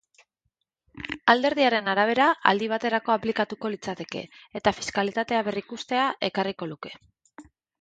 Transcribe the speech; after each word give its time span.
Alderdiaren 1.33 1.89
arabera, 1.93 2.29
aldi 2.53 2.69
baterako 2.73 3.15
aplikatuko 3.17 3.71
litzateke, 3.75 4.25
eta 4.61 4.75
fiskalitatea 4.79 5.45
berrikustea 5.51 6.09
ekarriko 6.31 6.73
luke. 6.75 6.97